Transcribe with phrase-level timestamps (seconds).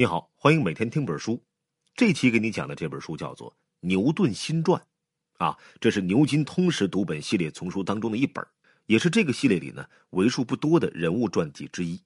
[0.00, 1.44] 你好，欢迎每天听本书。
[1.94, 3.50] 这期给你讲的这本书叫做
[3.80, 4.80] 《牛顿新传》，
[5.44, 8.42] 啊，这是牛津通识读本系列丛书当中的一本，
[8.86, 12.00] 也是这个系列里呢为数不多的人物传记之一。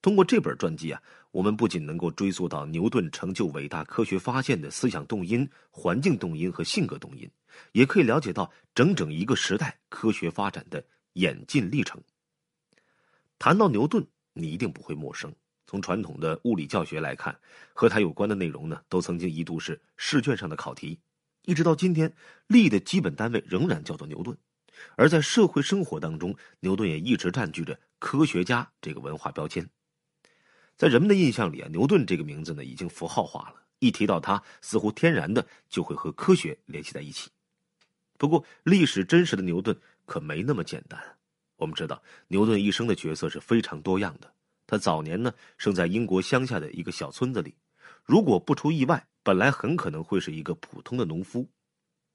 [0.00, 1.02] 通过这本传记啊，
[1.32, 7.28] 我们不仅能够追溯到牛顿成就伟大科学发现的思想动因、环境动因和性格动因，
[7.72, 10.80] 也可以了解到整整一个时代科学发展的
[11.14, 12.00] 演进历程。
[13.40, 15.34] 谈到牛顿，你一定不会陌生。
[15.74, 17.36] 从传统的物理教学来看，
[17.72, 21.00] 和他有关的内容呢，都曾经一度是试卷上的考题，
[21.46, 22.14] 一直到今天，
[22.46, 24.38] 力的基本单位仍然叫做牛顿。
[24.94, 29.68] 而在社会生活当中，牛顿也一直占据着科学家这个文化标签。
[30.76, 37.30] 在人们的印象里啊，牛顿这个名字呢已经符号化了，一提到他，似乎天然的就会和科学联系在一起。
[38.16, 41.02] 不过，历史真实的牛顿可没那么简单。
[41.56, 44.32] 我们知道，牛顿一生的角色是非常多样的。
[44.74, 47.54] 他早年呢生在英国乡下的一个小村子里，
[48.02, 51.48] 如果不出意外，本来很可能会是一个普通的农夫。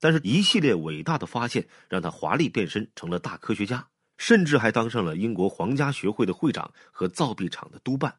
[0.01, 3.87] 但是，一系列伟大的发现让他华丽变身成了大科学家，
[4.17, 8.13] 甚至还当上了英国皇家学会的会长和造币厂的督办。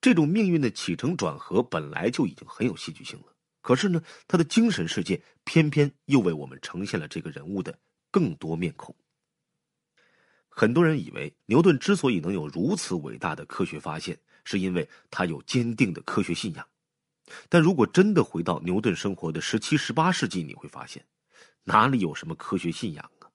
[0.00, 3.26] 这种命运的起承转合本来就已经很有戏剧性了，
[3.62, 7.78] 可是呢，他的精神世界偏偏又为我们呈现了这个人物的
[8.10, 8.94] 更多面孔。
[10.56, 16.64] 很多人以为牛顿之所以能有如此伟大的科学发现，是因为他有坚定的科学信仰。
[17.48, 21.04] 但如果真的回到牛顿生活的十七、十八世纪，你会发现，
[21.64, 23.26] 哪里有什么科学信仰啊？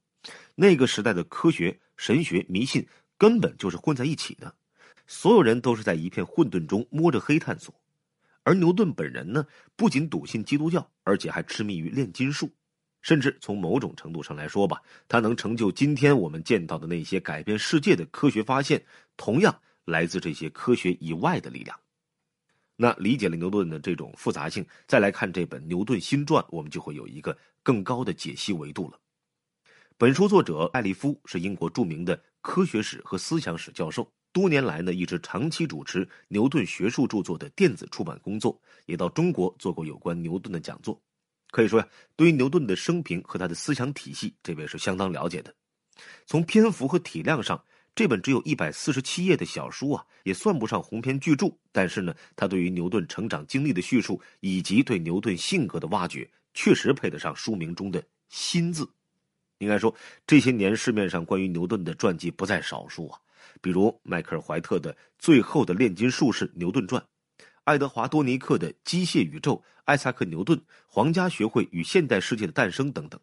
[0.56, 4.56] 那个时代的科学、神学、迷信根本就是混在一起的，
[5.06, 7.76] 所有人都是在一片混沌中摸着黑探索。
[8.44, 12.50] 而牛顿本人呢，不仅笃信基督教，而且还痴迷于炼金术。
[13.02, 18.84] 甚至从某种程度上来说吧，他能成就今天我们见到的那些改变世界的科学发现，
[19.16, 21.80] 同样来自这些科学以外的力量。
[22.76, 28.98] 那理解了牛顿的这种复杂性，再来看这本《牛顿新传》，我们就会有一个更高的解析维度了。
[29.98, 41.02] 本书作者艾利夫是英国著名的科学史和思想史教授，多年来呢一直长期主持牛顿学术著作的电子出版工作，也到中国做过有关牛顿的讲座。
[41.52, 45.54] 可以说呀，对于牛顿的生平和他的思想体系，这位是相当了解的。
[46.26, 47.64] 从篇幅和体量上，
[47.96, 51.48] 这本只有一百四十七页的小书啊，也算不上鸿篇巨著。
[51.72, 58.88] 但是呢，他对于牛顿成长经历的叙述，以及对牛顿性格的挖掘，确实配得上书名中的“新”字。
[59.58, 59.94] 应该说，
[60.26, 63.20] 这些年市面上关于牛顿的传记不在少数啊，
[63.60, 67.02] 比如迈克尔·怀特的《最后的炼金术士牛顿传》。
[67.64, 69.56] 爱德华多尼克的《机械宇宙》，
[69.86, 73.20] 艾萨克牛顿，皇家学会与现代世界的诞生等等。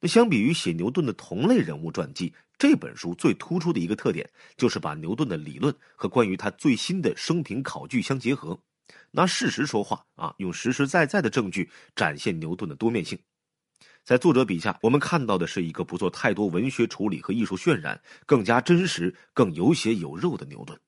[0.00, 8.58] 那相比于写牛顿的同类人物传记，这本书最突出的一个特点就是把牛顿的理论和关于他最新的生平考据相结合，
[9.10, 13.18] 拿事实说话啊，用实实在在的证据展现牛顿的多面性。
[14.04, 20.78] 在作者笔下，我们看到的是一个不做太多文学处理和艺术渲染，更加真实、更有血有肉的牛顿。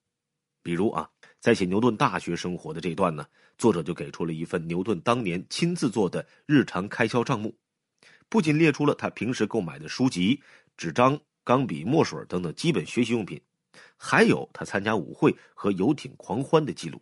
[0.63, 1.11] 比如啊。
[1.41, 7.57] 在写牛顿大学生活的这段呢，作者就给出了一份牛顿当年亲自做的日常开销账目，
[8.29, 10.43] 不仅列出了他平时购买的书籍、
[10.77, 13.41] 纸张、钢笔、墨水等等基本学习用品，
[13.97, 17.01] 还有他参加舞会和游艇狂欢的记录。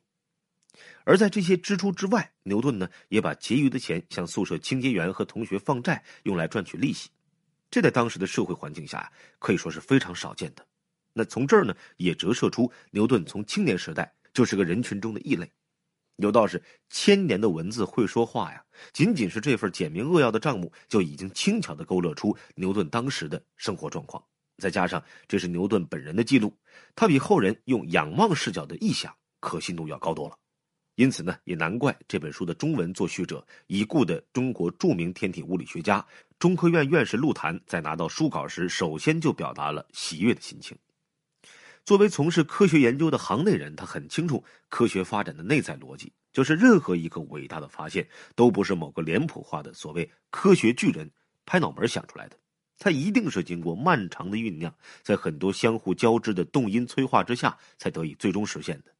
[1.03, 7.11] 而在这些支出之外，牛顿呢也把结余的钱向宿舍清洁员和同学放债，用来赚取利息。
[7.73, 10.65] 这在当时的社会环境下可以说是非常少见的。
[11.13, 14.15] 那从这儿呢，也折射出牛顿从青年时代。
[14.39, 15.51] 就是个人群中的异类，
[16.19, 18.65] 有道是千年的文字会说话呀。
[18.93, 24.23] 仅仅是这份简明扼要的账目，就已经轻巧的勾勒出牛顿当时的生活状况。
[24.59, 26.57] 再加上这是牛顿本人的记录，
[26.95, 30.39] 他比后人用仰望视角的臆想可信度要高多了。
[30.95, 36.07] 因此呢，也难怪这本书的中文作序者已故的中国著名天体物理学家、
[36.39, 40.79] 中科院院士陆坛，在拿到书稿时，首先就表达了喜悦的心情。
[41.89, 51.11] 作为从事科学研究的行内人，他很清楚科学发展的内在逻辑，就是任何一个伟大的发现都不是某个脸谱化的所谓科学巨人
[51.47, 52.37] 拍脑门想出来的，
[52.79, 54.71] 它一定是经过漫长的酝酿，
[55.03, 58.93] 在很多相互交织的动因催化之下才得以最终实现的。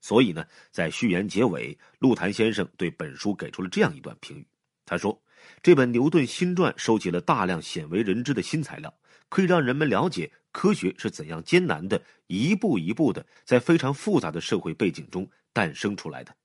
[0.00, 4.44] 所以呢，在序言结尾，陆谭先生对本书给出了这样一段评语，
[4.84, 5.16] 他说
[5.62, 8.92] ：“这本牛顿新传收集了大量鲜为人知的新材料。”
[9.32, 16.36] 可以让人们了解科学是怎样艰难的一步一步的在非常复杂的社会背景中诞生出来的。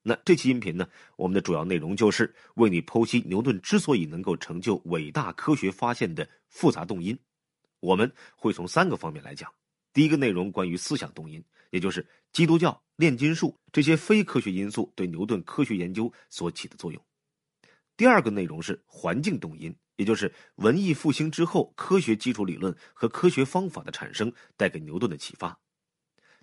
[0.00, 7.18] 那这期音频呢，我们的主要内容就是为你剖析牛顿之所以能够成就伟大科学发现的复杂动因。
[7.80, 9.52] 我们会从三个方面来讲。
[9.92, 17.04] 第一个内容关于思想动因，也就是基督教、炼金术这些非科学因素对牛顿科学研究所起的作用。
[17.96, 25.58] 第二个内容是环境动因，也就是文艺复兴之后科学基础理论和科学方法的产生带给牛顿的启发。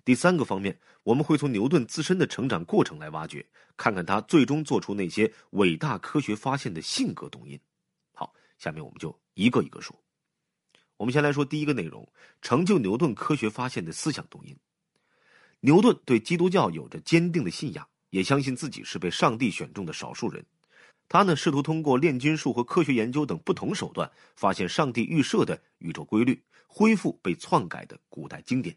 [0.04, 3.46] 第三个方面，我们会从牛顿自身的成长过程来挖掘，
[3.76, 7.60] 看看他最终做出那些伟大科学发现的性格动因。
[8.12, 9.96] 好，下面我们就一个一个说。
[10.96, 12.06] 我们先来说第一个内容：
[12.40, 14.56] 成就牛顿科学发现的思想动因。
[15.60, 20.44] 牛顿对基督教有着坚定的信仰，也相信自己是被上帝选中的少数人。
[21.08, 28.76] 他呢，试图通过炼金术和科学研究等不同手段，发现上帝预设的宇宙规律，恢复被篡改的古代经典。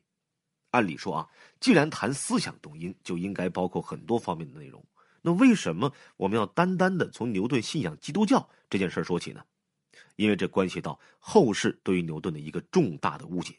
[0.71, 1.29] 按理说啊，
[1.61, 4.85] 既然谈思想动因，就应该包括很多方面的内容。
[5.21, 9.41] 那为什么我们要单单的从牛顿信仰基督教这件事说起呢？
[10.17, 13.55] 因为这关系到后世对于牛顿的一个重大的误解。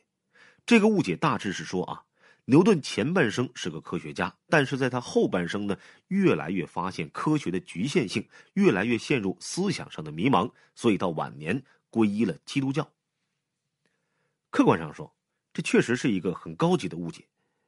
[0.64, 2.04] 这个误解大致是说啊，
[2.46, 5.78] 牛顿前半生是个科学家，但是在他后半生呢，
[6.08, 12.90] 越来越发现科学的局限性，越来越陷入思想上的迷茫，所以到晚年皈依了基督教。
[14.50, 15.12] 客观上说。
[15.52, 17.26] 这确实是一个很高级的误解，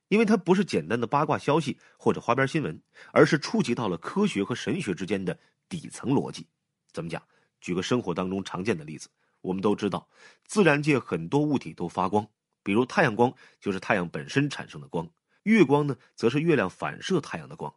[0.09, 2.79] 因为它不是简单的八卦消息或者花边新闻，
[3.13, 5.39] 而是触及到了科学和神学之间的
[5.71, 6.47] 底层逻辑。
[6.93, 7.23] 怎么讲？
[7.63, 9.09] 举个生活当中常见的例子，
[9.41, 10.07] 我们都知道，
[10.45, 12.29] 自然界很多物体都发光，
[12.69, 13.33] 比如太阳光
[13.63, 15.09] 就是太阳本身产生的光，
[15.45, 17.75] 月光呢则是月亮反射太阳的光。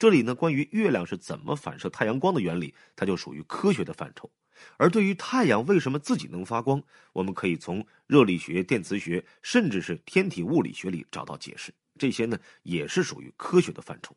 [0.00, 4.28] 这里呢，关于月亮是怎么反射太阳光的原理，它就属于科学的范畴。
[4.78, 6.82] 而对于太阳为什么自己能发光，
[7.12, 11.72] 我们可以从热力学、电磁学，甚至是天体物理学里找到解释。
[11.96, 14.12] 这些呢，也是属于科学的范畴。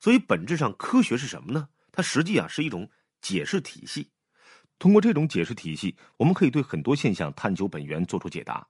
[0.00, 1.68] 所以，本质上科学是什么呢？
[1.92, 2.88] 它实际啊是一种
[3.20, 4.08] 解释体系。
[4.78, 8.66] 通过这种解释体系，我们可以对很多现象探究本源，做出解答。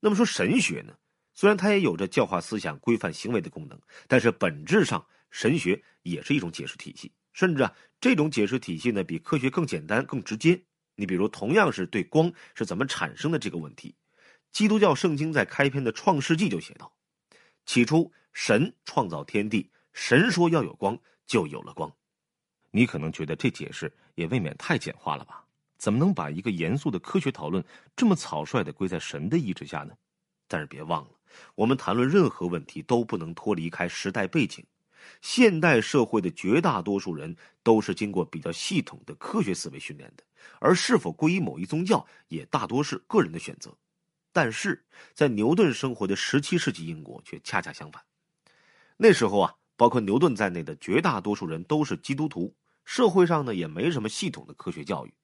[0.00, 0.94] 那么说神学呢？
[1.34, 7.12] 虽然它也有着教化思想、规范行为的功能，但是本质上神学也是一种解释体系。
[7.32, 10.60] 甚至啊，这种解释体系呢，比科学更简单、更直接。
[10.96, 13.94] 你比如，同样是对光是怎么产生的这个问题，
[14.50, 16.92] 基督教圣经在开篇的创世纪就写道
[17.64, 21.90] ：“起初，神创造天地，神说要有光，就有了光。”
[22.72, 25.39] 你可能觉得这解释也未免太简化了吧？
[25.80, 27.64] 怎么能把一个严肃的科学讨论
[27.96, 29.94] 这么草率的归在神的意志下呢？
[30.46, 31.10] 但是别忘了，
[31.54, 34.62] 我们谈论任何问题都不能脱离开时代背景。
[35.22, 40.22] 现代社会的绝大多数人都是经过比较系统的科学思维训练的，
[40.58, 43.74] 而是否皈依某一宗教也大多是个人的选择。
[44.32, 44.84] 但是
[45.14, 48.04] 在牛顿生活的十七世纪英国却恰恰相反。
[48.98, 52.54] 那时候啊，包括牛顿在内的绝大多数人都是基督徒，
[52.84, 55.14] 社会上呢也没什么系统的科学教育，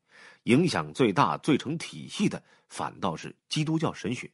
[0.47, 4.31] 影响最大、最成体系的反倒是基督教神学。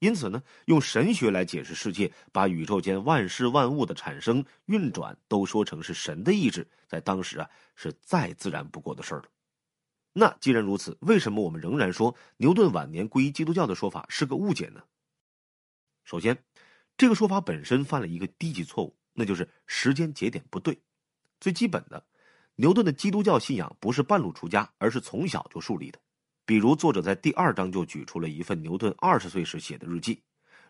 [0.00, 9.28] 因此呢，用神学来解释世界，把宇宙间万事万物的产生、运转都说成是神的意志，在当时啊是再自然不过的事儿了。
[10.12, 14.82] 那既然如此，为什么我们仍然说牛顿晚年皈依基督教的说法是个误解呢？
[16.04, 16.44] 首先，
[16.96, 20.78] 这个说法本身犯了一个低级错误，那就是时间节点不对。
[21.40, 22.06] 最基本的，
[22.58, 25.98] 牛顿的基督教信仰不是半路出家，而是从小就树立的。
[26.46, 30.22] 比如，作者在第二章就举出了一份牛顿二十岁时写的日记。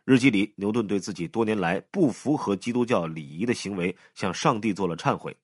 [0.04, 5.36] 日记里，牛顿对自己多年来不符合基督教礼仪的行为向上帝做了忏悔。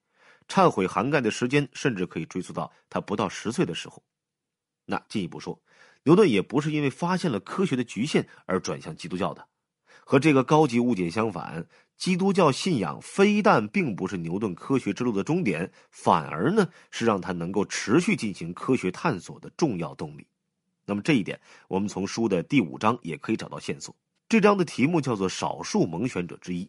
[0.48, 4.02] 忏悔涵盖的时间甚至可以追溯到他不到十岁的时候。
[4.84, 5.62] 那进一步说，
[6.02, 9.46] 牛顿也不是因为发现了科学的局限而转向基督教的。
[10.04, 11.64] 和这个高级误解相反，
[12.02, 20.26] 基督教信仰非但并不是牛顿科学之路的终点，反而呢是让他能够持续进行科学探索的重要动力。
[20.84, 23.94] 那么这一点，我们从书的第五章也可以找到线索。
[24.28, 26.68] 这章的题目叫做“少数蒙选者之一”，“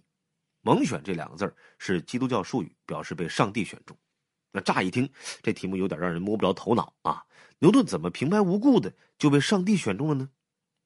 [0.61, 3.97] 蒙选”这两个字是基督教术语，表示被上帝选中。
[4.51, 5.09] 那乍一听，
[5.41, 7.23] 这题目有点让人摸不着头脑啊！
[7.57, 10.29] 牛顿怎么平白无故的就被上帝选中了呢？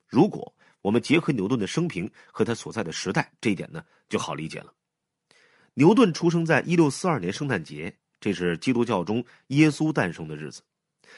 [0.08, 0.56] 如果
[0.88, 4.74] 我们结合牛顿的生平和他所在的时代，这一点呢就好理解了。
[5.74, 10.62] 牛顿出生在一六四二年圣诞节，这是基督教中耶稣诞生的日子。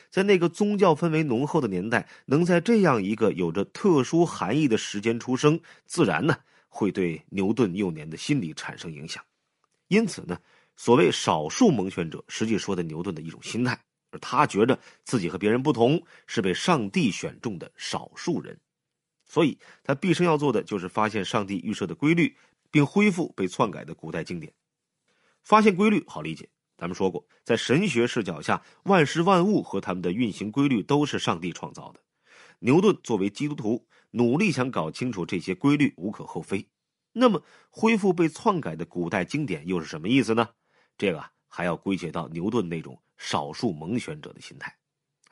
[0.09, 6.35] 在那个宗教氛围浓厚的年代，能在这样一个有着特殊含义的时间出生，自然呢
[6.67, 9.23] 会对牛顿幼年的心理产生影响。
[9.89, 10.35] 因此呢，
[10.77, 18.59] 所谓少数蒙选者，实际说的牛顿的一种心态，而他觉得自己和别人不同，是被上帝选中的少数人。
[19.29, 22.35] 所以他毕生要做的就是发现上帝预设的规律，
[22.71, 24.51] 并恢复被篡改的古代经典。
[25.43, 31.99] 发现规律好理解，咱们说过，在神学视角下，万事万物和他们的运行规律都是上帝创造的。
[32.59, 36.67] 牛顿作为基督徒，努力想搞清楚这些规律，无可厚非。
[37.13, 40.49] 那么，恢复被篡改的古代经典又是什么意思呢？
[40.97, 44.75] 这个还要归结到牛顿那种少数蒙选者的心态。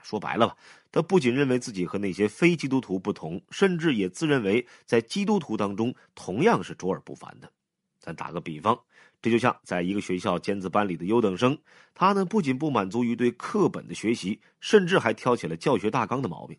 [0.04, 0.56] 说白了吧，
[0.92, 7.52] 他不仅认为自己和那些非基督徒不同，甚至也自认为在基督徒当中同样是卓尔不凡的。
[8.00, 8.80] 咱打个比方，
[9.22, 11.58] 这就像在一个学校尖子班里的优等生，
[11.94, 16.58] 他呢不仅不满足于对课本的学习，甚至还挑起了教学大纲的毛病。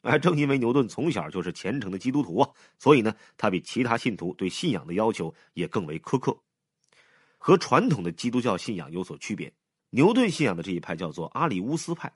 [0.00, 6.36] 哎，正因为牛顿从小就是虔诚的基督徒啊，所以呢，他比其他信徒对信仰的要求也更为苛刻。
[7.38, 9.52] 和传统的基督教信仰有所区别，
[9.90, 12.12] 牛顿信仰的这一派叫做阿里乌斯派，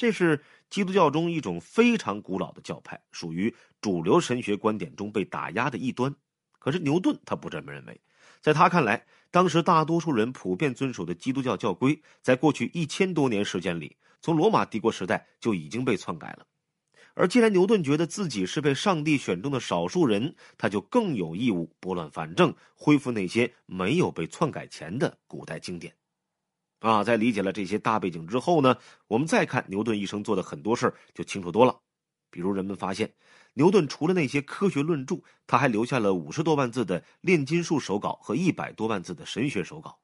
[0.00, 0.40] 这是
[0.70, 6.14] 基督教中一种非常古老的教派，属于主流神学观点中被打压的一端。
[6.58, 8.00] 可是牛顿他不这么认为，
[8.40, 16.46] 在他看来，当时大多数人普遍遵守的基督教教规，在过去一千多年时间里，从罗马帝国时代就已经被篡改了。
[17.12, 25.94] 而既然牛顿觉得自己是被上帝选中的少数人，他就更有义务拨乱反正，恢复那些没有被篡改前的古代经典。
[26.80, 31.78] 啊，在理解了这些大背景之后呢，我们再看牛顿一生做的很多事，就清楚多了。
[32.30, 33.12] 比如，人们发现，
[33.54, 39.98] 牛顿除了那些科学论著，他还留下了五十多万字的炼金术手稿和一百多万字的神学手稿。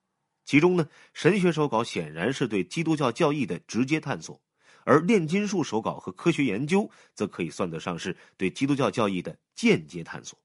[0.44, 4.40] 其中呢，神学手稿显然是对基督教教义的直接探索。
[4.84, 10.38] 而炼金术手稿和科学研究，则可以算得上是对基督教教义的间接探索。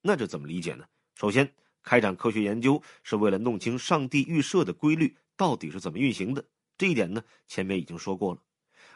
[0.00, 0.84] 那这怎么理解呢？
[1.14, 1.52] 首先，
[1.82, 6.44] 开展科学研究是为了弄清上帝预设的规律到底是怎么运行的。
[6.78, 8.42] 这一点呢，前面已经说过了。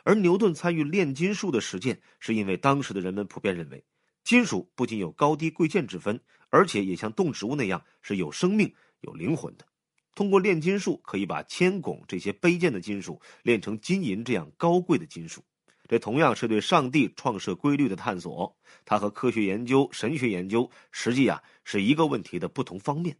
[0.02, 3.85] 而牛顿参与炼金术的实践，是因为当时的人们普遍认为，
[4.25, 9.66] 金属不仅有高低贵贱之分，而且也像动植物那样是有生命、有灵魂的。
[10.14, 15.42] 通过炼金术，可以把铅、汞这些卑贱的金属炼成金银这样高贵的金属。
[15.88, 18.56] 这同样是对上帝创设规律的探索。
[18.85, 23.16] 它和科学研究、神学研究实际啊是一个问题的不同方面。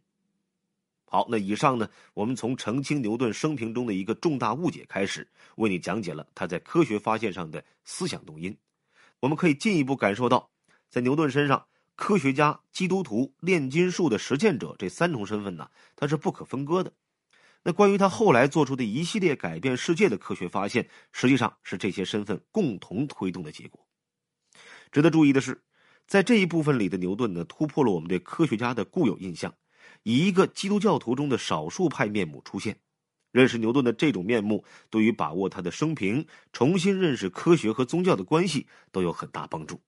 [1.13, 8.57] 好，那以上呢，我们从澄清牛顿生平中的一个重大误解开始，为你讲解了他在科学发现上的思想动因。
[9.19, 10.49] 我们可以进一步感受到，
[10.89, 11.65] 在牛顿身上。
[11.97, 16.93] 科学家、基督徒、炼金术的实践者这三重身份呢，他是不可分割的。
[17.61, 23.85] 那关于他后来做出的一系列改变世界的科学发现，实际上是这些身份共同推动的结果。
[24.91, 25.61] 值得注意的是，
[26.07, 29.53] 在这一部分里的牛顿呢，突破了我们对科学家的固有印象，
[30.03, 32.77] 以一个基督教徒中的少数派面目出现。
[33.31, 39.81] 认识牛顿的这种面目，对于把握他的生平、重新认识科学和宗教的关系，都有很大帮助。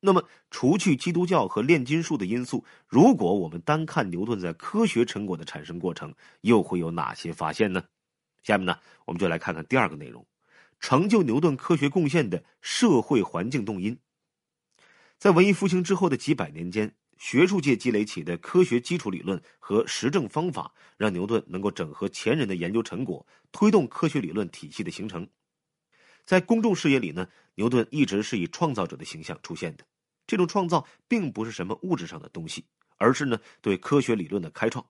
[0.00, 7.84] 那么，除去基督教和炼金术的因素，如果我们单看牛顿在科学成果的产生过程，又会有哪些发现呢？
[8.42, 10.26] 下面呢，我们就来看看第二个内容：
[10.78, 13.98] 成就牛顿科学贡献的社会环境动因。
[15.18, 16.94] 在文艺复兴之后的几百年间，
[17.24, 25.26] 学术界积累起的科学基础理论和实证方法，让牛顿能够整合前人的研究成果，推动科学理论体系的形成。
[26.26, 29.86] 在公众视野里呢，牛顿一直是以创造者的形象出现的。
[30.26, 32.62] 这种创造并不是什么物质上的东西，
[32.98, 34.84] 而是呢对科学理论的开创。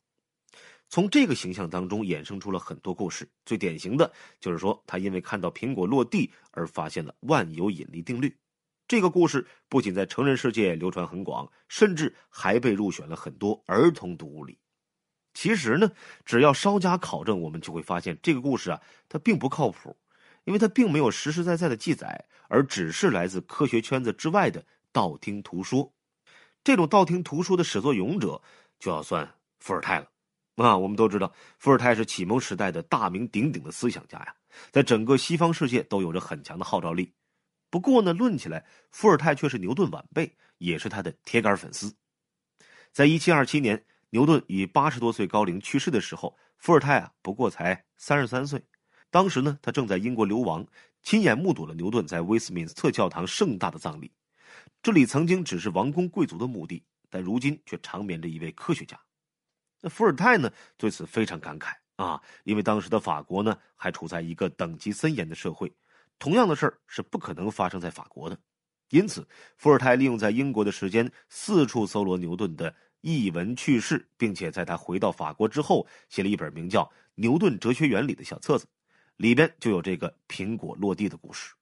[0.88, 8.36] 从这个形象当中衍生出了很多故事，最典型的就是说他因为看到苹果落地而发现了万有引力定律。
[8.86, 14.58] 这个故事不仅在成人世界流传很广，甚至还被入选了很多儿童读物里。
[15.32, 15.90] 其实呢，
[16.24, 19.96] 只要稍加考证，我们就会发现这个故事啊，它并不靠谱，
[20.44, 24.64] 因为它并没有实实在在的记载，而只是来自科学圈子之外的。
[24.92, 25.92] 道听途说，
[26.62, 28.40] 这种道听途说的始作俑者
[28.78, 30.08] 就要算伏尔泰了。
[30.54, 34.32] 啊，我们都知道，伏尔泰是启蒙时代的大名鼎鼎的思想家呀，
[34.70, 37.12] 在整个西方世界都有着很强的号召力。
[37.74, 41.92] 不过呢，论起来，伏尔泰却是牛顿晚辈，也是他的铁杆粉丝。
[42.92, 48.64] 在一七二七年，牛顿以八十多岁高龄去世的时候，伏尔泰啊不过才三十三岁。
[49.10, 50.64] 当时呢，他正在英国流亡，
[51.02, 54.12] 亲眼目睹了牛顿在威斯敏斯特教堂盛大的葬礼。
[54.80, 58.96] 这里曾经只是王公贵族的墓地，但如今却长眠着一位科学家。
[59.80, 60.48] 那伏尔泰呢？
[60.76, 65.74] 对此非常感慨啊，因为当时的法国呢还处在一个等级森严的社会，
[66.24, 68.38] 同样的事儿是不可能发生在法国的。
[68.88, 69.28] 因此，
[69.58, 76.82] 伏尔泰利用在英国的时间，四处搜罗牛顿的译文趣事，并且在他回到法国之后，写了一本名叫
[77.16, 78.64] 《牛顿哲学原理》的小册子，
[79.18, 81.52] 里边就有这个苹果落地的故事。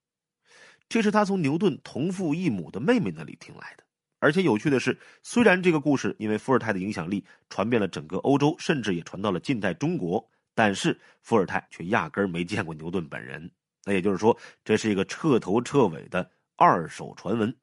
[0.88, 3.82] 这是他从牛顿同父异母的妹妹那里听来的，
[4.20, 13.50] 而且有趣的是，虽然这个故事因为伏尔泰的影响力传遍了整个欧洲，甚至也传到了近代中国，但是伏尔泰却压根儿没见过牛顿本人。
[13.84, 17.56] 那也就是说，这是一个彻头彻尾的二手传闻。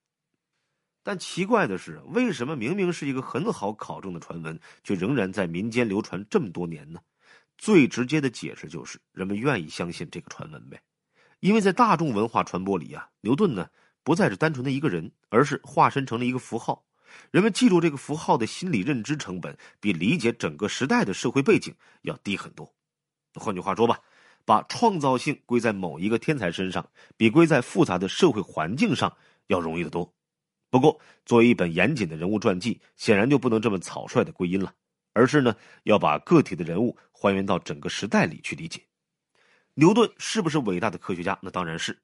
[1.01, 6.99] 但奇怪的是，为什么明明是一个很好考证的传闻，却仍然在民间流传这么多年呢？
[7.57, 10.81] 最直接的解释就是人们愿意相信这个传闻呗。
[11.39, 13.69] 因为在大众文化传播里啊，牛顿呢
[14.03, 16.85] 不再是单纯的一个人，而是化身成了一个符号。
[17.31, 22.71] 人们记住这个符号的心理认知成本，比理解整个时代的社会背景要低很多。
[23.33, 23.99] 换句话说吧，
[24.49, 29.15] 把创造性归在某一个天才身上，比归在复杂的社会环境上
[29.45, 30.11] 要容易得多。
[30.71, 34.73] 不过，作为一本严谨的人物传记，显然就不能这么草率的归因了，
[35.13, 38.81] 而是呢要把个体的人物还原到整个时代里去理解。
[39.75, 41.37] 牛顿是不是伟大的科学家？
[41.43, 41.95] 那当然是。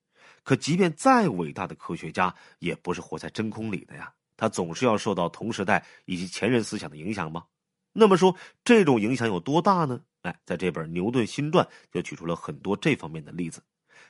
[0.44, 4.14] 可即便再伟大的科学家，也不是活在真空里的呀。
[4.38, 7.46] 他总是要受到同时代以及前人思想的影响吗？
[7.92, 10.02] 那么说，这种影响有多大呢？
[10.25, 11.63] 哎，在这本《牛顿新传》
[11.94, 13.62] 就举出了很多这方面的例子。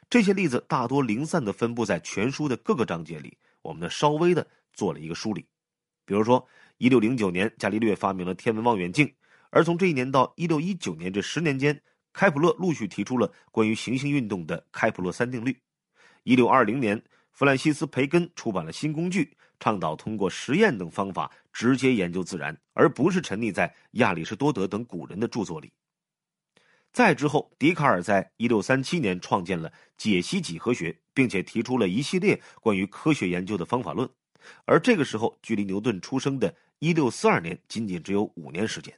[0.10, 3.38] 这些例子大多零散的分布在全书的各个章节里。
[3.62, 5.46] 我们呢稍微的做了一个梳理，
[6.06, 9.14] 比如说，一六零九年，伽利略发明了天文望远镜，
[9.50, 11.82] 而从这一年到一六一九年这十年间，
[12.14, 15.58] 开普勒陆续提出了关于行星运动的开普勒三定律。
[16.24, 25.74] 一六二零年，弗兰西斯·培根出版了新工具，倡导通过实验等方法直接研究自然，而不是沉溺在亚里士多德等古人的著作里。
[26.96, 34.10] 再之后，笛卡尔在一六三七年创建了解析几何学，并且提出了一系列关于科学研究的方法论。
[34.64, 38.98] 而这个时候，距离牛顿出生的一六四二年仅仅只有五年时间。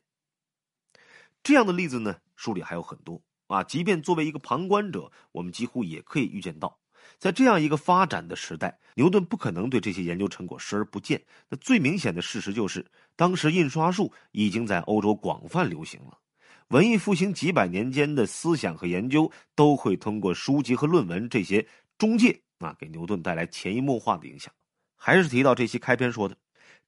[1.42, 3.64] 这样的例子呢，书里还有很多啊。
[3.64, 6.78] 即便作为一个旁观者，我们几乎也可以预见到，
[7.18, 11.20] 在这样一个发展的时代，牛顿不可能对这些研究成果视而不见。
[11.50, 12.86] 那最明显的事实就是，
[13.16, 16.20] 当时印刷术已经在欧洲广泛流行了。
[16.70, 21.66] 文艺复兴几百年间的思想和研究，都会通过书籍和论文这些
[21.98, 24.52] 中介啊，给牛顿带来潜移默化的影响。
[24.98, 26.36] 还是提到这期开篇说的，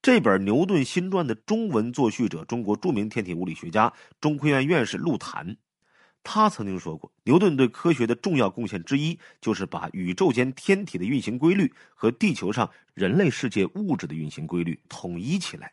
[0.02, 5.56] 这本《牛顿新传》的中文作序者，中国著名天体物理学家、中科院院士陆谈，
[6.24, 15.72] 他曾经说过，牛顿对科学的重要贡献之一，就是把宇宙间天体的运行规律和地球上人类世界物质的运行规律统一起来。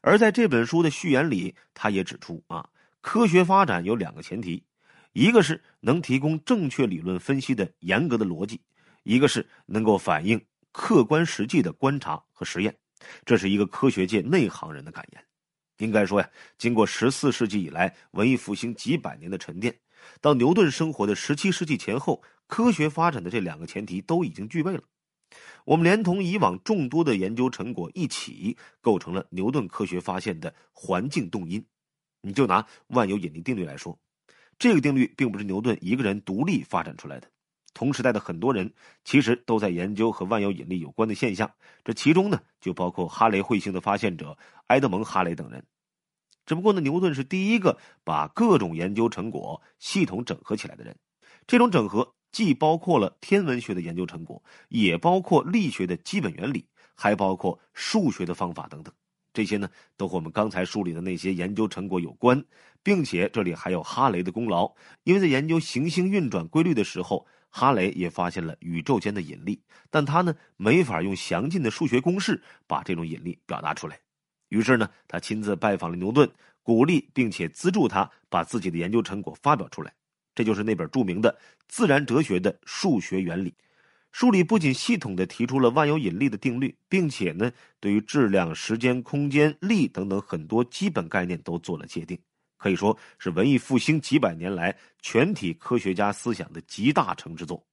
[0.00, 2.66] 而在这本书的序言里，他也指出啊。
[3.02, 4.64] 科学发展有两个前提，
[5.12, 8.60] 一个是能提供正确理论分析的严格的逻辑，
[9.02, 12.74] 一个是能够反映客观实际的观察和实验。
[13.26, 15.24] 这是一个科学界内行人的感言。
[15.78, 19.76] 应该说呀，经过十四世纪以来文艺复兴几百年的沉淀，
[20.20, 24.82] 到牛顿生活的十七世纪前后，科学发展的这两个前提都已经具备了。
[25.64, 31.64] 我们连同以往众多的研究成果一起，构成了牛顿科学发现的环境动因。
[32.22, 33.98] 你就拿万有引力定律来说，
[34.58, 37.28] 这个定律并不是牛顿一个人独立发展出来的，
[37.74, 38.72] 同时代的很多人
[39.04, 41.52] 其实都在研究和万有引力有关的现象，
[41.84, 45.66] 这其中呢就包括哈雷彗星的发现者埃德蒙·哈雷等人。
[46.46, 50.96] 只不过呢，牛顿是第一个把各种研究成果系统整合起来的人，
[51.46, 58.94] 这种整合既包括了天文学的研究成果，也包括力学的基本原理，还包括数学的方法等等。
[59.32, 62.44] 这些呢，都和我们刚才梳理的那些研究成果有关，
[62.82, 64.72] 并且这里还有哈雷的功劳，
[65.04, 73.98] 因为在研究行星运转规律的时候，哈雷也发现了宇宙间的引力，但他呢没法用详尽的数学公式把这种引力表达出来，
[74.48, 76.30] 于是呢，他亲自拜访了牛顿，
[76.62, 79.94] 鼓励并且资助他把自己的研究成果发表出来，
[80.34, 81.32] 这就是那本著名的
[81.68, 83.50] 《自然哲学的数学原理》。
[84.12, 92.18] 书里不仅系统的提出了万有引力的定律，并且呢，对于质量、时间、空间、力等等很多基本概念都做了界定，
[92.58, 97.64] 可以说是文艺复兴几百年来全体科学家思想的集大成之作。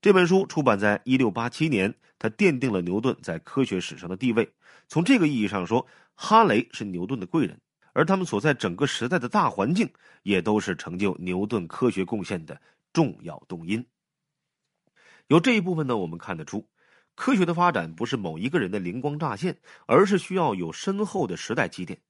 [0.00, 4.48] 这本书出版在一六八七年，它奠定了牛顿在科学史上的地位。
[4.86, 5.84] 从这个意义上说，
[6.14, 7.60] 哈雷是牛顿的贵人，
[7.92, 9.90] 而他们所在整个时代的大环境，
[10.22, 12.60] 也都是成就牛顿科学贡献的
[12.92, 13.84] 重要动因。
[15.28, 16.68] 有这一部分呢，我们看得出，
[17.16, 22.00] 科学的发展不是某一个人的灵光乍现，而是需要有深厚的时代积淀。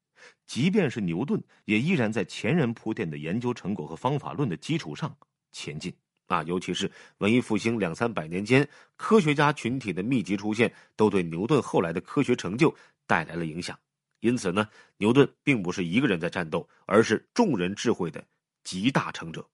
[0.46, 5.16] 即便是牛顿，也依然在前人铺垫的研究成果和方法论的基础上
[5.52, 5.94] 前进。
[6.26, 12.74] 啊，尤其是文艺复兴两三百年间，科学家群体的密集出现，都对牛顿后来的科学成就
[13.06, 13.78] 带来了影响。
[14.20, 18.22] 因此呢，牛顿并不是一个人在战斗，而是众人智慧的
[18.64, 19.48] 集大成者。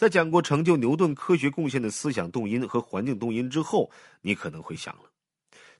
[0.00, 3.90] 在讲过成就牛顿科学贡献的思想动因和环境动因之后，
[4.22, 5.02] 你可能会想了：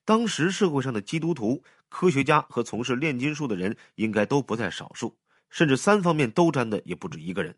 [0.05, 5.17] 当时社会上的基督徒、科学家和从事炼金术的人应该都不在少数，
[5.49, 7.57] 甚至三方面都沾的也不止一个人。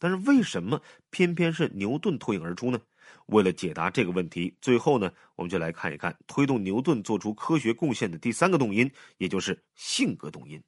[0.00, 2.80] 但是为什么偏偏是牛顿脱颖而出呢？
[3.26, 10.60] 为了解答这个问题，最后呢，我们就来看一看推动牛顿做出科学贡献的第三个动因，也就是性格动因。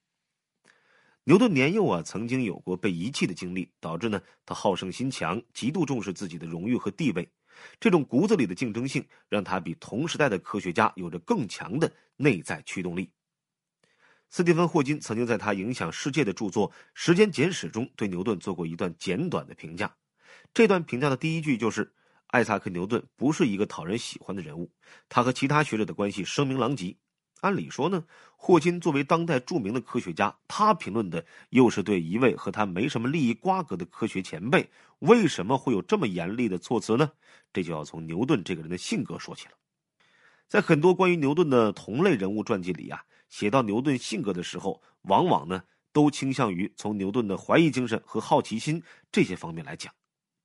[1.24, 7.28] 牛顿年幼啊，曾经有过被遗弃的经历，导致呢他好胜心强，极度重视自己的荣誉和地位。
[7.78, 13.08] 这种骨子里的竞争性，让他比同时代的科学家有着更强的内在驱动力。
[14.30, 19.94] 斯蒂芬·霍金曾经在他影响世界的著作《时间简史》中对牛顿做过一段简短的评价。
[20.52, 21.92] 这段评价的第一句就是
[22.28, 24.72] ：“艾萨克·牛顿不是一个讨人喜欢的人物，
[25.08, 26.96] 他和其他学者的关系声名狼藉。”
[27.42, 28.04] 按理说呢，
[28.36, 37.10] 霍金作为当代著名的科学家，他评论的又是对一位和他没什么利益瓜葛的科学前辈，为什么会有这么严厉的措辞呢？
[37.52, 39.54] 这就要从牛顿这个人的性格说起了。
[40.48, 49.92] 在很多关于牛顿的同类人物传记里啊，写到牛顿性格的时候，往往呢都倾向于从牛顿的怀疑精神和好奇心这些方面来讲。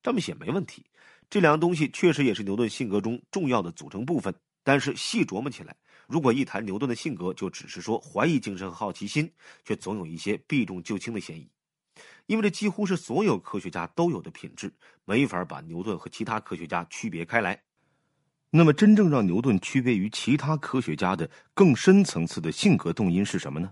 [0.01, 0.83] 这么写没问题，
[1.29, 4.33] 这两个东西确实也是牛顿性格中重要的组成部分。
[4.63, 5.73] 但是细琢磨起来，
[6.07, 9.29] 如果一谈牛顿的性格，就只是说怀疑精神和好奇心，
[9.65, 11.47] 却总有一些避重就轻的嫌疑，
[12.27, 17.61] 因为这几乎是所有科学家都有的品质，没法把牛顿和其他科学家区别开来。
[18.49, 23.69] 那么，真正让牛顿区别于其他科学家的更深层次的性格动因是什么呢？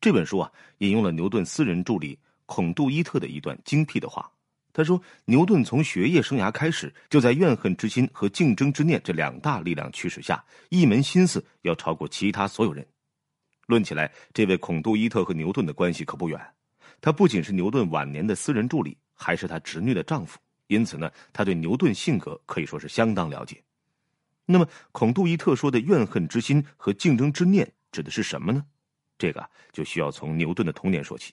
[0.00, 4.30] 这本书啊，引用了牛顿私人助理孔杜伊特的一段精辟的话。
[4.76, 12.84] 他说：“牛顿从学业生涯开始，就在怨恨之心和竞争之念这两大力量驱使下，一门心思要超过其他所有人。
[13.68, 16.40] 论起来，这位孔杜伊特和牛顿的关系可不远。
[17.00, 20.40] 他不仅是牛顿晚年的私人助理，还是他侄女的丈夫。
[20.66, 23.62] 因此呢，他对牛顿性格可以说是相当了解。
[24.44, 28.66] 那么，孔杜伊特说的怨恨之心和竞争之念指的是什么呢？
[29.16, 31.32] 这个就需要从牛顿的童年说起。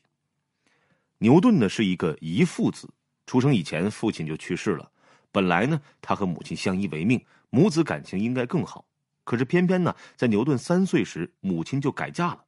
[1.18, 2.88] 牛顿呢是一个遗腹子。”
[3.32, 4.92] 出生以前，父亲就去世了。
[5.32, 8.84] 本来呢，他和母亲相依为命，母子感情应该更好。
[9.24, 12.44] 可是偏偏呢，在牛顿三岁时，母亲就改嫁了。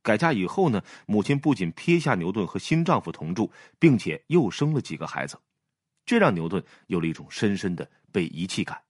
[0.00, 5.36] 改嫁以后呢，母亲不仅撇下牛顿和新丈夫同住，并且又生了几个孩子，
[6.06, 8.80] 这让牛顿有了一种深深的被遗弃感。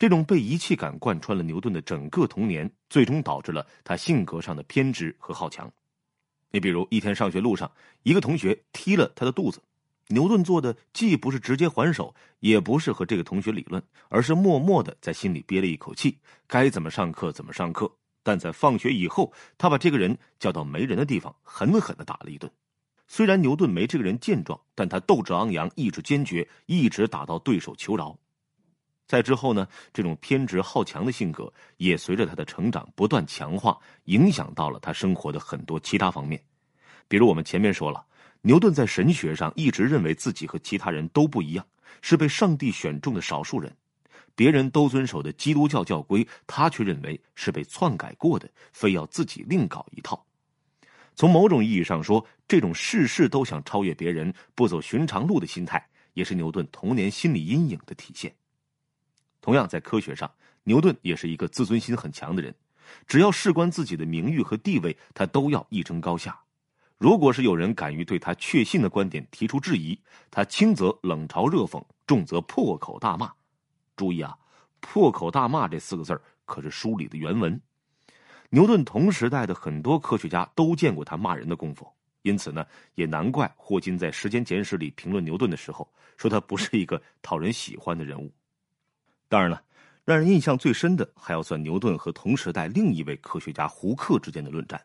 [0.00, 5.72] 这种被遗弃感贯穿了牛顿的整个童年，最终导致了他性格上的偏执和好强。
[6.50, 7.70] 你比如，一天上学路上，
[8.02, 9.62] 一个同学踢了他的肚子。
[10.08, 16.16] 牛顿做的既不是直接还手，也不是和这个同学理论，而是默默的在心里憋了一口气，
[16.46, 17.90] 该怎么上课怎么上课。
[18.22, 22.50] 但在放学以后，他把这个人叫到没人的地方，狠狠的打了一顿。
[23.08, 28.16] 虽然牛顿没这个人健壮，但他斗志昂扬，意志坚决，一直打到对手求饶。
[29.08, 36.40] 在之后呢，这种偏执好强的性格也随着他的成长不断强化，影响到了他生活的很多其他方面，
[37.08, 38.04] 比如我们前面说了。
[38.42, 41.66] 牛顿在神学上一直认为自己和其他人都不一样，
[42.00, 43.74] 是被上帝选中的少数人。
[44.34, 50.26] 别人都遵守的基督教教规，他却认为是被篡改过的，非要自己另搞一套。
[51.14, 58.34] 从某种意义上说，这种事事都想超越别人、不走寻常路的心态，也是牛顿童年心理阴影的体现。
[59.40, 60.30] 同样，在科学上，
[60.64, 62.54] 牛顿也是一个自尊心很强的人，
[63.06, 66.38] 只要事关自己的名誉和地位，他都要一争高下。
[66.98, 69.98] 如果是有人敢于对他确信的观点提出质疑，
[70.30, 73.30] 他轻则冷嘲热讽，重则破口大骂。
[73.96, 74.34] 注意啊
[74.80, 77.60] ，“破口大骂”这四个字可是书里的原文。
[78.48, 81.86] 牛顿同时代的很多科学家都见过他骂人的功夫，
[82.22, 88.32] 因此呢，也难怪霍金在《时间简史》里评论牛顿的时候说他不是一个讨人喜欢的人物。
[89.28, 89.62] 当然了，
[90.04, 94.80] 让人印象最深的还要算牛顿和同时代另一位科学家胡克之间的论战。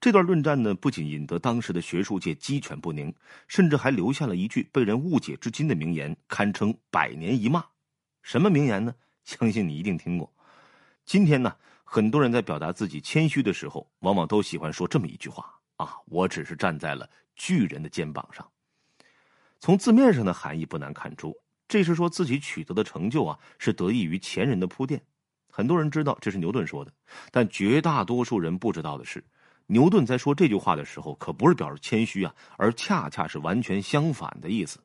[0.00, 3.14] 这段论战呢，不仅引得当时的学术界鸡犬不宁，
[3.48, 7.64] 甚至还留下了一句被人误解至今的名言，堪称百年一骂。
[8.22, 8.94] 什么名言呢？
[9.24, 10.32] 相信你一定听过。
[11.04, 18.46] 今天呢，很多人在表达自己谦虚的时候，往往都喜欢说这么一句话：“啊，我只是站在了巨人的肩膀上。”
[19.58, 21.36] 从字面上的含义不难看出，
[21.68, 25.02] 这是说自己取得的成就啊，是得益于前人的铺垫。
[25.50, 26.92] 很多人知道这是牛顿说的，
[27.30, 29.22] 但绝大多数人不知道的是。
[29.72, 34.80] 牛顿在说这句话的时候，可不是表示谦虚啊，而恰恰是完全相反的意思。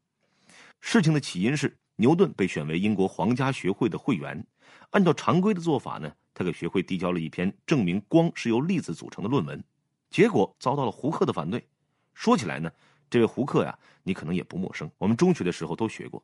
[0.79, 4.45] 事情的起因是，牛顿被选为英国皇家学会的会员，
[4.91, 9.63] 按照常规的做法呢，他给学会递交了一篇证明光是由粒子组成的论文，
[10.11, 11.67] 结果遭到了胡克的反对。
[12.13, 12.71] 说起来呢，
[13.09, 16.23] 这位胡克呀，你可能也不陌生，我们中学的时候都学过，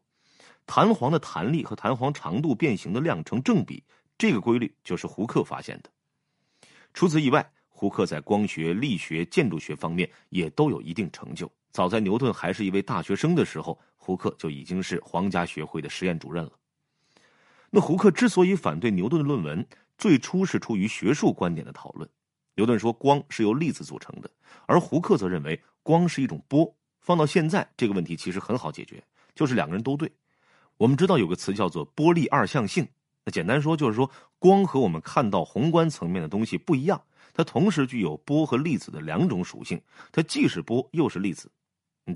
[0.67, 3.83] 弹簧的弹力和弹簧长度变形的量成正比，
[4.19, 5.89] 这个规律就是胡克发现的。
[6.93, 7.51] 除此以外。
[7.81, 11.51] 胡克在光学、力学、建筑学方面也都有一定成就。
[11.71, 16.51] 早在牛顿还是一位大学生的时候，胡克就已经是皇家学会的实验主任了。
[17.71, 19.65] 那胡克之所以反对牛顿的论文，
[19.97, 22.07] 最初是出于学术观点的讨论。
[22.53, 24.29] 牛顿说光是由粒子组成的，
[24.67, 26.71] 而胡克则认为光是一种波。
[26.99, 30.11] 放到现在，这个问题其实很好解决，就是两个人都对。
[30.77, 32.87] 我们知道有个词叫做波粒二象性，
[33.25, 37.01] 那简单说就是说光和我们看到宏观层面的东西不一样，
[37.33, 41.51] 它同时具有波和粒子的两种属性，它既是波又是粒子。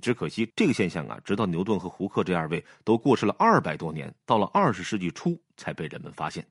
[0.01, 6.45] 只可惜这个现象啊，直到牛顿和胡克这二位都过世了二百多年，到了二十世纪初才被人们发现。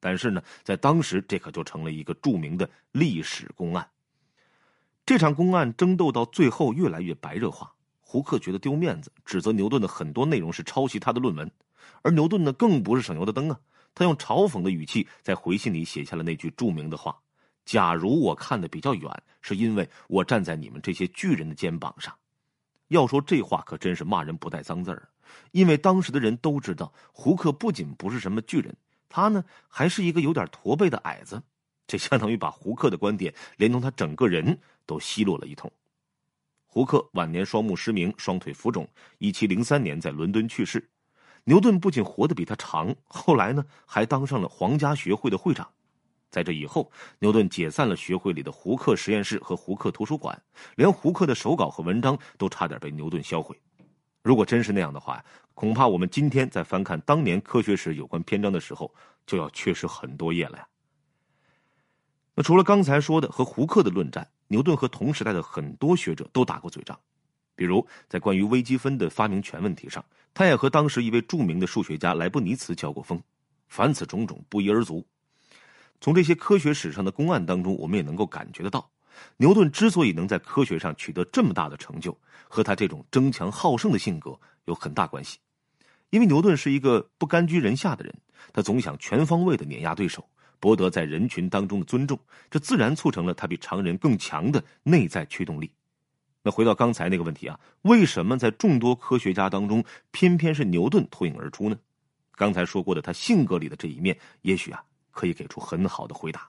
[0.00, 3.88] 但是呢，在当时这可就成了一个著名的历史公案。
[5.06, 11.50] 这场公案争斗到最后越来越白热化，胡克觉得丢面子，指责牛顿的很多内容是抄袭他的论文，
[12.02, 13.60] 而牛顿呢更不是省油的灯啊，
[13.94, 17.18] 他用嘲讽的语气在回信里写下了那句著名的话
[17.70, 19.08] ：“假如我看的比较远，
[19.40, 22.12] 是因为我站在你们这些巨人的肩膀上。”
[22.90, 25.08] 要说这话可真是骂人不带脏字儿，
[25.52, 28.76] 因为当时的人都知道，胡克不仅不是什么巨人，
[29.08, 31.40] 他呢还是一个有点驼背的矮子，
[31.86, 35.70] 这相当于把胡克的观点连同他整个人都奚落了一通。
[36.66, 40.90] 胡克晚年双目失明，双腿浮肿，一七零三年在伦敦去世。
[41.44, 45.70] 牛顿不仅活得比他长，后来呢还当上了皇家学会的会长。
[46.30, 50.40] 在这以后，牛顿解散了学会里的胡克实验室和胡克图书馆，
[50.76, 53.58] 连胡克的手稿和文章都差点被牛顿销毁。
[54.22, 58.94] 如果真是那样的话，恐怕我们今天在翻看当年科学史有关篇章的时候，
[59.26, 60.66] 就要缺失很多页了呀。
[62.34, 66.98] 那除了刚才说的和胡克的论战，牛顿和同时代的很多学者都打过嘴仗，
[67.56, 73.20] 比如在关于微积分的发明权问题上，他也和当时一位著名的数学家莱布尼茨交过锋。
[73.68, 75.04] 凡此种种，不一而足。
[76.00, 78.90] 从这些科学史上的公案当中，我们也能够感觉得到，
[79.36, 82.16] 牛顿之所以能在科学上取得这么大的成就，
[82.48, 85.38] 和他这种争强好胜的性格有很大关系。
[86.08, 88.14] 因为牛顿是一个不甘居人下的人，
[88.52, 90.26] 他总想全方位的碾压对手，
[90.58, 92.18] 博得在人群当中的尊重，
[92.50, 95.70] 这自然促成了他比常人更强的内在驱动力。
[96.42, 101.78] 那回到刚才那个问题啊，为什么在众多科学家当中，偏偏是牛顿脱颖而出呢？
[102.34, 104.82] 刚才说过的他性格里的这一面，也许啊。
[105.10, 106.48] 可以给出很好的回答。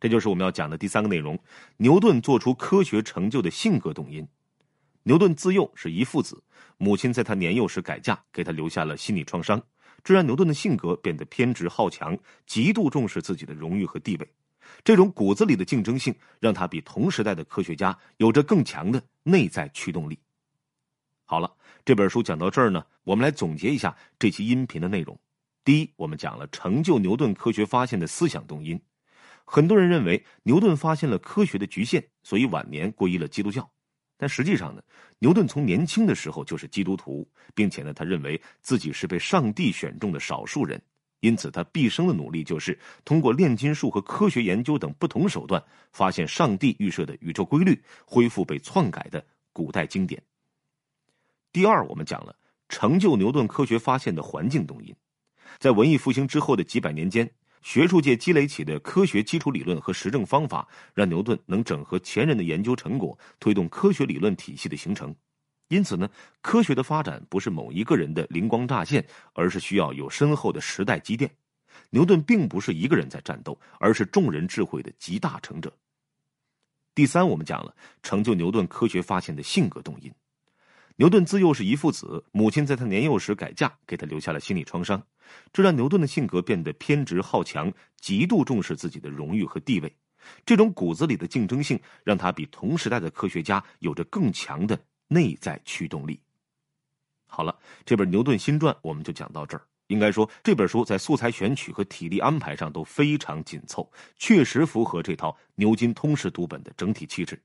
[0.00, 1.38] 这就是我们要讲的第三个内容：
[1.76, 4.26] 牛顿做出科学成就的性格动因。
[5.04, 6.42] 牛顿自幼是一父子，
[6.76, 9.62] 母亲在他年幼时改嫁，给他留下了心理创伤，
[10.04, 14.28] 这让牛顿的性格变得偏执好强，极度重视自己的荣誉和地位。
[14.84, 20.18] 这种骨子里的竞争性，让他比同时代的科学家有着更强的内在驱动力。
[21.24, 21.52] 好了，
[21.84, 25.18] 这本书讲到这儿呢，我们来总结一下这期音频的内容。
[25.64, 28.80] 第一，我们讲了成就牛顿科学发现的思想动因。
[29.44, 33.70] 很多人认为牛顿发现了科学的局限，所以晚年皈依了基督教。
[34.16, 34.82] 但实际上呢，
[35.18, 40.80] 牛顿从年轻的时候就是基督徒，并且呢，他认为自己是被上帝选中的少数人，
[41.20, 50.22] 因此他毕生的努力就是通过炼金术和科学研究等不同手段，发现上帝预设的宇宙规律，恢复被篡改的古代经典。
[51.52, 52.34] 第二，我们讲了
[52.68, 54.94] 成就牛顿科学发现的环境动因。
[55.58, 57.30] 在文艺复兴之后的几百年间，
[57.62, 65.14] 学术界积累起的科学基础理论和实证方法，让牛顿能整合前人的研究成果，推动科学理论体系的形成。
[65.68, 66.10] 因此呢，
[66.42, 71.30] 科学的发展不是某一个人的灵光乍现，而是需要有深厚的时代积淀。
[71.88, 75.72] 牛顿并不是一个人在战斗，而是众人智慧的集大成者。
[76.94, 80.12] 第三，我们讲了成就牛顿科学发现的性格动因。
[80.96, 85.02] 牛顿自幼是一父子，母亲在他年幼时改嫁，给他留下了心理创伤，
[85.52, 89.96] 这让牛顿的性格变得偏执好强，极度重视自己的荣誉和地位。
[90.44, 94.78] 这种骨子里的竞争性，让他比同时代的科学家有着更强的
[95.08, 96.20] 内在驱动力。
[97.26, 99.64] 好了，这本《牛顿新传》我们就讲到这儿。
[99.88, 107.38] 应该说，这本书在素材选取和体力安排上都非常紧凑，确实符合这套牛津通识读本的整体气质。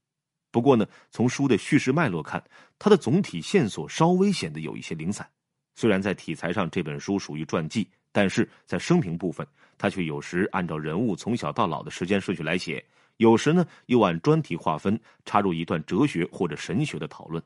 [0.50, 2.44] 不过呢，从书的叙事脉络看，
[2.80, 5.28] 它的总体线索稍微显得有一些零散。
[5.76, 9.46] 虽然在题材上这本书属于传记，但是在生平部分，
[9.78, 12.84] 它却有时按照人物从小到老的时间顺序来写，
[13.18, 17.44] 有时呢又按专题划分，插入一段哲学或者神学的讨论。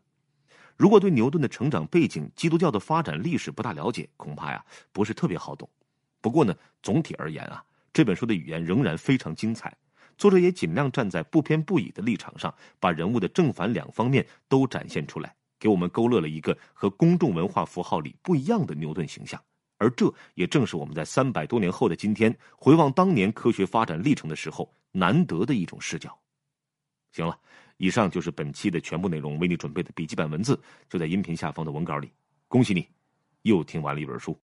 [0.77, 5.69] 如果对牛顿的成长背景、基督教的发展历史不大了解，恐怕呀不是特别好懂。
[6.21, 7.61] 不过呢，总体而言啊，
[7.91, 9.75] 这本书的语言仍然非常精彩。
[10.21, 19.41] 作者也尽量站在不偏不倚的立场上，把人物的正反两方面都展现出来，给我们勾勒了一个和公众文化符号里不一样的牛顿形象。
[19.79, 26.15] 而这也正是我们在三百多年后的今天回望当年科学发展历程的时候难得的一种视角。
[27.13, 27.35] 行了，
[27.77, 32.11] 以上就是本期的全部内容，为你准备的笔记本文字就在音频下方的文稿里。
[32.47, 32.87] 恭喜你，
[33.41, 34.39] 又听完了一本书。